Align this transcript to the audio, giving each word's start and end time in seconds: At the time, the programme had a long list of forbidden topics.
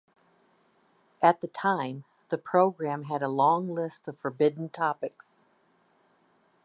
At 1.21 1.41
the 1.41 1.47
time, 1.47 2.05
the 2.29 2.39
programme 2.39 3.03
had 3.03 3.21
a 3.21 3.27
long 3.29 3.71
list 3.75 4.07
of 4.07 4.17
forbidden 4.17 4.69
topics. 4.69 5.45